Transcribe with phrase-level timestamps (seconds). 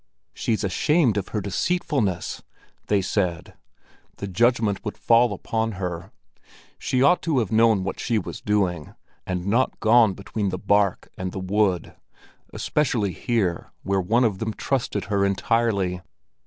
[0.33, 2.41] "She's ashamed of her deceitfulness!"
[2.87, 3.53] they said.
[4.17, 6.11] The judgment would fall upon her;
[6.79, 8.95] she ought to have known what she was doing,
[9.27, 11.93] and not gone between the bark and the wood,
[12.51, 16.01] especially here where one of them trusted her entirely.